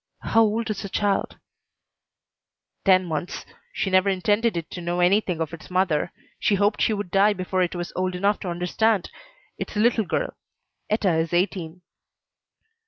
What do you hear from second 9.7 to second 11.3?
a little girl. Etta